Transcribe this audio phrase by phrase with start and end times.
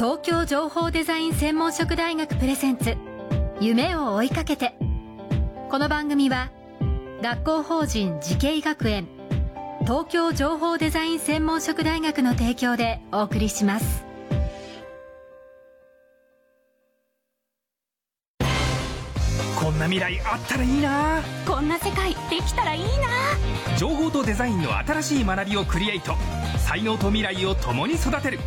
[0.00, 2.96] 東京情報デザイン専門職大学プレゼンツ
[3.60, 4.74] 夢を追いかけて。
[5.70, 6.50] この番組は
[7.20, 9.06] 学校法人慈恵学園
[9.82, 14.02] 東京情報デザイン専門職大学の提供でお送りします。
[19.60, 21.20] こんな未来あったらいいな。
[21.46, 22.88] こんな世界できたらいいな。
[23.76, 26.14] 情報とデザインの新しい学びをクリエイト。
[26.66, 28.38] 才能と未来を共に育てる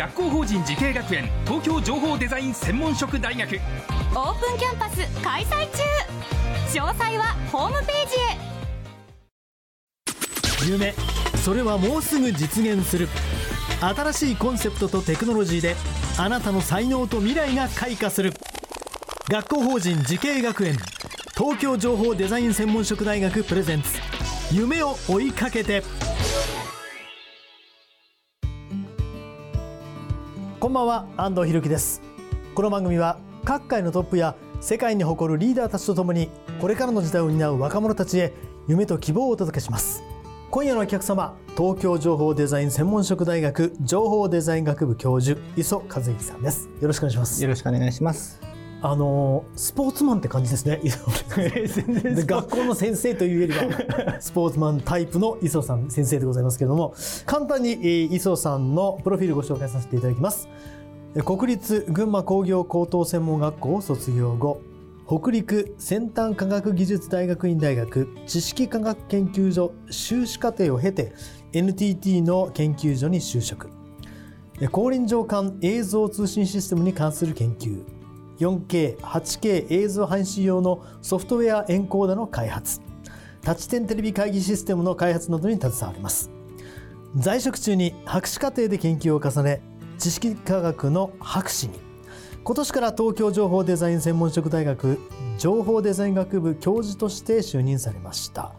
[0.00, 3.56] 学校法人慈恵学園東京情報デザイン専門職大学。
[3.56, 3.60] オー
[4.40, 5.82] プンキャンパス開催中。
[6.80, 8.14] 詳細はホームページ
[10.66, 10.70] へ。
[10.72, 10.94] 夢
[11.44, 13.10] それはもうすぐ実現する。
[13.78, 15.76] 新しいコンセプトとテクノロジーで
[16.16, 18.32] あなたの才能と未来が開花する。
[19.28, 20.78] 学校法人慈恵学園
[21.36, 24.00] 東京情報デザイン専門職大学プレゼンツ。
[24.50, 25.82] 夢を追いかけて
[30.60, 32.02] こんばんは安藤博樹です。
[32.54, 36.28] この番組は各界のトップや世界に誇るリーダーたちとともに
[36.60, 38.34] これからの時代を担う若者たちへ
[38.68, 40.02] 夢と希望をお届けします。
[40.50, 46.68] 今夜のお客様東京情報デザイン専門職大学情報デザイン学部教授磯和之さんです。
[46.78, 47.42] よろしくお願いします。
[47.42, 48.49] よろしくお願いします。
[48.82, 50.80] あのスポーツマンって感じですね。
[52.14, 56.94] で学校の先生というよりは スポーツマンタイプの磯さん先生でございますけれども
[57.26, 60.48] 簡単に磯さんのプロフィールご紹介させていただきます。
[61.24, 64.60] 国立群馬工業高等専門学校を卒業後
[65.06, 71.12] 北陸先端科学技術大学院大学知識科学研究所修士課程を経て
[71.52, 73.68] NTT の研究所に就職。
[74.70, 77.82] 高臨場間映像通信システムに関する研究
[78.40, 82.80] 4K、8K 映像配信用のソフトウェアエンコーダの開発。
[83.42, 86.30] タッチ点テレビ会議システムの開発などに携わります。
[87.16, 89.60] 在職中に博士課程で研究を重ね
[89.98, 91.90] 知識科学の博士に。
[92.42, 94.98] 今年から東京情報デザイン専門職大学
[95.38, 98.52] 情報デザイン学部教授として就任されました、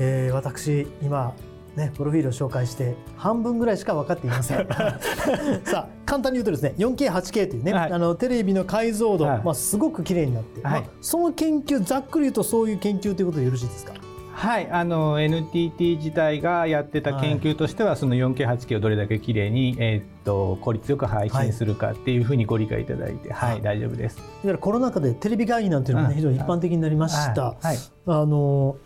[0.00, 1.32] えー、私今
[1.76, 4.66] ね、プロフィールを紹介して半分ぐらいしか分かっていません。
[5.64, 13.92] さあ簡単に言うとですね 4K8K というね、はい、あのテレビの解像度、はい、まあ、すごく綺麗になって、はい、まあ、その研究ざっくり言うとそういう研究ということでよろしいですか？
[14.34, 14.68] はい。
[14.68, 24.18] あの NTT 自体がやってた研究としては、はい、その 4K8K をどれだけ綺麗に、えー、っと効率よく配信するかっていうふうにご理解いただいて、はい、はい、大丈夫です。
[24.18, 27.54] いわゆるコロナ禍でテレビ会議なんていうのも、ね、非常に一般的になりました。
[27.60, 28.76] はい、あの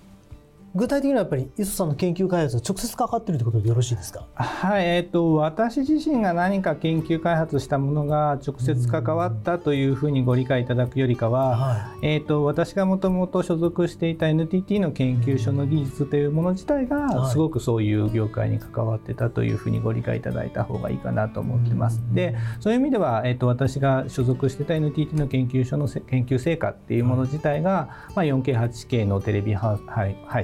[0.78, 4.26] 具体的にはやっぱり磯さんの研究開発は直接関わっているということでよろしいですか？
[4.34, 22.00] はい、えっ、ー、と私自身が何か研究開発したものが直接関わったというふうにご理解いただくよりかは、はい、えっ、ー、と私がもともと所属していた NTT の研究所の技術というもの自体がすごくそういう業界に関わってたというふうにご理解いただいた方がいいかなと思ってます。
[22.12, 29.84] で、そういう意味ではえっ、ー、と私が所属してた NTT の研究所の研究成果っていうもの自体が、まあ 4K8K のテレビ配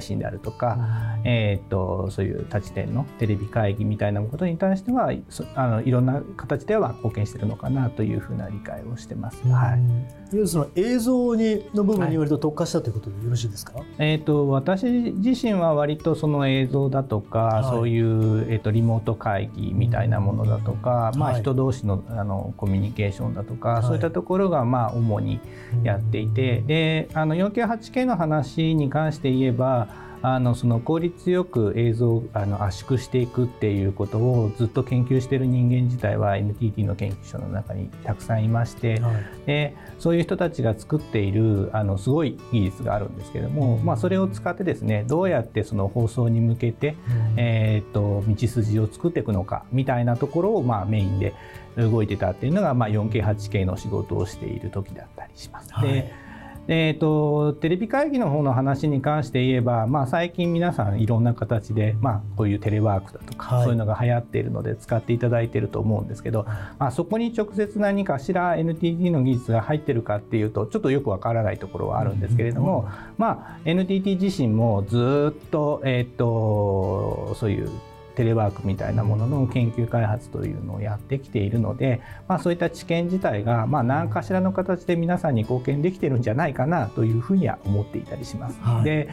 [0.01, 0.77] 信であるとか、
[1.23, 5.11] えーと、そういう立ち点のテレビ会議みたいなことに対しては
[5.55, 9.41] あのいろんな形では貢献しているのかなというふうな理解をしてます。
[9.47, 9.77] は
[10.33, 25.39] い、その映像にの部分に割と特化したということでよろしいですか、はい、えーと、私自身は割とその映像だとか、はい、そういう、えーと、リモート会議みたいなものだとか、まあ、人同士のあのコミュニケーションだとか、そういったところがまあ主に
[25.83, 29.87] やっていて、であの 4K8K の話に関して言えば
[30.27, 51.35] あのその効率よく映像をあの圧縮していくっていうことをずっと研究している人間自体は NTT の研究所の中にたくさんいまして、はい、でそういう人たちが作っているあのすごい技術があるんですけれども、うん、まあ、それを使ってですねどうやってその放送に向けて、うん、えー、と道筋を作っていくのかみたいなところをまあメインで
[51.77, 55.71] 動いてたっていうのが、まあ、4K8K の仕事をしている時だったりします。
[55.71, 56.24] はい、で
[56.67, 66.45] えーと、テレビ会議の方の話に関して言えば、まあ、最近皆さんいろんな形で、まあ、こういうテレワークだとか、はい、そういうのが流行っているので使っていただいていると思うんですけど、
[66.79, 77.69] まあ、そこに直接何かしら NTT の技術が入ってるかっていうとちょっとよくわからないところはあるんですけれども、まあ、NTT 自身もずっと,、えーとそういう
[78.15, 88.59] テレワークみたいなものの研究開発というのをやってきているので、まあ、そういった知見自体が、まあ、何かしらの形で皆さんに貢献できてるんじゃないかなというふうには思っていたりします。
[88.61, 89.09] はい、で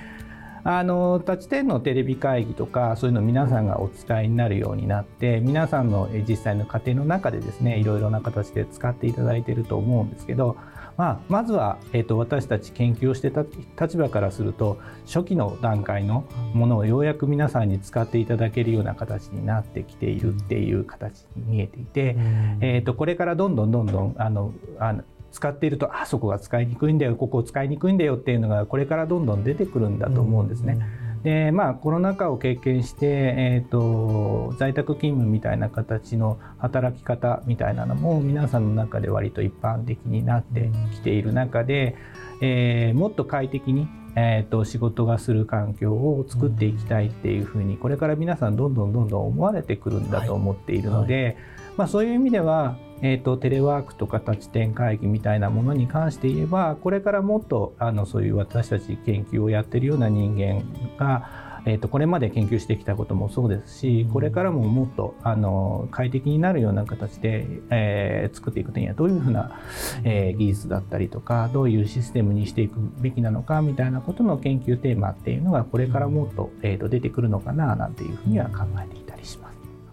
[0.64, 10.56] あの立ち点のテレビ会議とかそういうの皆さんがお使いになるようになって皆さんの実際の家庭の中でですねいろいろな形で使っていただいていると思うんですけど、
[11.02, 13.44] まあ、まずは、えーと、私たち研究をしてた
[13.80, 22.14] 立場からすると初期の段階のものをようやく皆さんに使っていただけるような形になってきているっていう形に見えていて、
[22.60, 25.02] えーと、これからどんどんどんどんあのあの
[25.32, 30.78] 使っているとあそこが使いにくいんだよここ使いにくいんだよっていうのがこれからどんどん出てくるんだと思うんですね。
[31.22, 41.94] でまあ、コロナ禍を経験して、えーと、在宅勤務みたいな形の働き方みたいなのも皆さんの中で割と一般的になってきている中で、
[42.40, 43.86] えー、もっと快適に、
[44.16, 51.24] えーと、仕事がする環境を作っていきたいっていうふうにこれから皆さんどんどんどんどん思われてくるんだと思っているので、はい。
[51.26, 51.36] はい、
[51.76, 60.62] まあ、そういう意味ではえーと、テレワークとか多地点会議みたいなものに関して言えばこれからもっとあのそういう私たち研究をやってるような人間
[60.96, 69.60] が、えーと、これまで研究してきたこともそうですしこれからももっとあの快適になるような形で、えー、作っていくためにはどういうふうな、
[70.04, 79.51] えー、技術だったりとかどういうシステムにしていくべきなのかみたいなことの研究テーマっていうのがこれからもっと,、えーと出てくるのかななんていうふうには考えていたりします。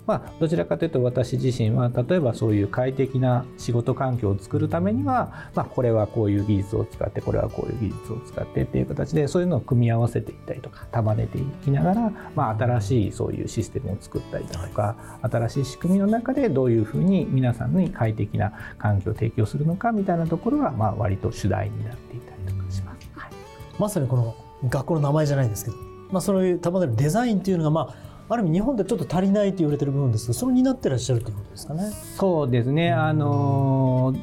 [0.09, 23.11] まあ、どちらかというと私自身は例えばそういう快適な仕事環境を作るためには、まあ、これはこういう技術を使ってこれはこういう技術を使ってっていう形でそういうのを組み合わせていったりとか束ねていきながら、まあ、新しいそういうシステムを作ったりだとか新しい仕組みの中でどういうふうに皆さんに快適な環境を提供するのかみたいなところは、まあ、割と主題になっていたりとかします。
[23.13, 23.31] はい、
[23.77, 24.35] まさにこの
[24.67, 25.77] 学校の名前じゃないんですけど、
[26.09, 31.91] まあ、そういう束ねるデザインっていうのがまあある意味日本でちょっと足りないと言われてる部分ですがそれを担ってらっしゃるということですかね。
[32.15, 34.13] そうですね、あの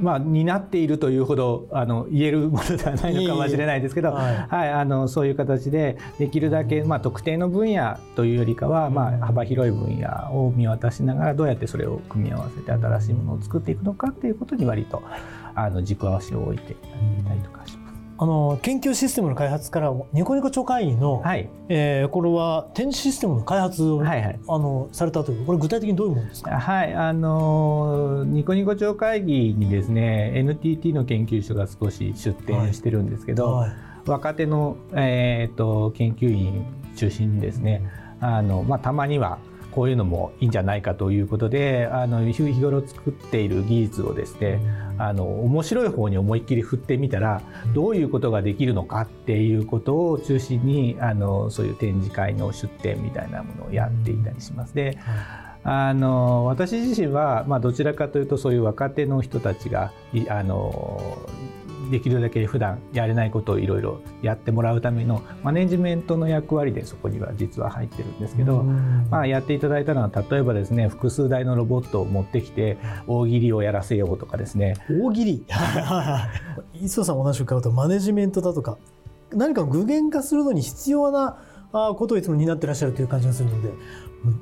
[0.00, 15.02] まあ、担っているというほどあの言えるものではないのかもしれないですけど、 はい、はい、あのそういう形でできるだけ、まあ、特定の分野というよりかは、まあ、幅広い分野を見渡しながらどうやってそれを組み合わせて新しいものを作っていくのかっていうことに割と
[15.54, 16.76] あの軸足を置いてい
[17.28, 17.89] たりとかします。
[18.22, 21.48] あの研究システムの開発からニコニコ超会議の、はい。
[21.70, 26.50] えー、これは展示システムの開発を、はいはい、あのされたというこれ具体的にどういうものですか？
[26.60, 33.68] はいあのニコニコ超会議にですね NTT の研究所が少し出展してるんですけど、はい。
[33.70, 33.78] はい、
[34.10, 37.82] 若手の、えーと、研究員中心にですね
[38.20, 39.38] あの、まあ、たまには
[39.70, 44.60] こういうのもいいんじゃないかということであの日頃作っている技術をですね
[44.98, 47.40] あの面白い方に思いっきり振ってみたら
[47.72, 54.74] どういうことができるのかっていうことを中心にあのそういう展示会の出展みたいなものをやっていたりします。
[54.74, 54.98] で、
[55.62, 59.92] あの私自身は、まあ、どちらかというとそういう若手の人たちが
[60.28, 61.18] あの
[61.90, 74.76] できるだけ普段やれないことをいろいろやってもらうためのマネジメントの役割でそこには実は入ってるんですけど、まあ、やっていただいたのは例えばですね複数台のロボットを持ってきて大喜利をやらせようとかですね。
[74.90, 75.44] 大喜利？
[76.80, 78.78] 磯さんお話を伺うとマネジメントだとか
[79.32, 81.38] 何か具現化するのに必要な
[81.72, 83.72] ことをいつも担ってらっしゃるという感じがするので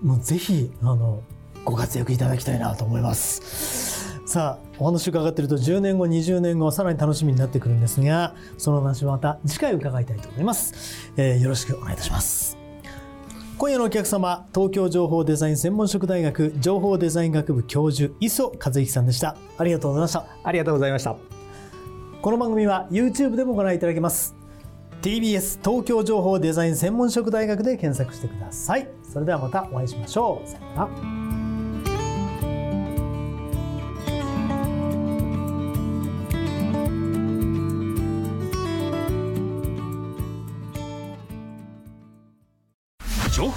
[0.03, 1.23] もうぜひあの
[1.65, 4.08] ご活躍いただきたいなと思います。
[4.29, 12.59] さあお話伺っていると10年後20年後さらに楽しみになってくるんですがその話はまた次回伺いたいと思います、えー、よろしくお願いいたします。
[13.57, 19.35] 今夜のお客様東京情報デザイン専門職大学情報デザイン学部教授磯和之さんでした。
[19.57, 20.27] ありがとうございました。
[20.45, 21.17] ありがとうございました。
[22.21, 24.37] この番組は YouTube でもご覧いただけます。
[25.01, 28.89] TBS 東京情報デザイン専門職大学で検索してください。
[29.03, 30.47] それではまたお会いしましょう。
[30.47, 31.28] さよなら